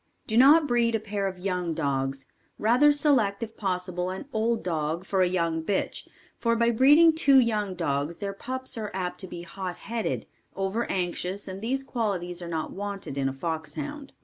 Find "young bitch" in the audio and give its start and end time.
5.27-6.07